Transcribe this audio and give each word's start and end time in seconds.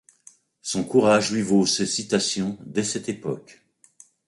Son 0.63 0.83
courage 0.83 1.29
lui 1.31 1.43
vaut 1.43 1.67
ses 1.67 1.85
citations 1.85 2.57
dès 2.65 2.83
cette 2.83 3.07
époque. 3.07 3.61